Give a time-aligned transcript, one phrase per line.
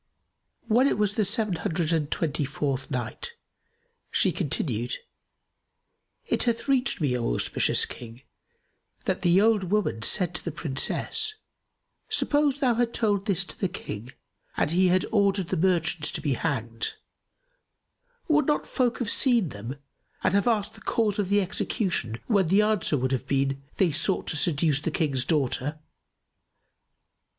[0.67, 3.33] When it was the Seven Hundred and Twenty fourth Night,
[4.09, 4.95] She continued,
[6.25, 8.23] It hath reached me, O auspicious King,
[9.05, 11.35] that the old woman said to the Princess,
[12.09, 14.11] "Suppose thou had told this to the King
[14.57, 16.95] and he had ordered the merchants to be hanged,
[18.27, 19.75] would not folk have seen them
[20.23, 23.91] and have asked the cause of the execution when the answer would have been, 'They
[23.91, 25.77] sought to seduce the King's daughter?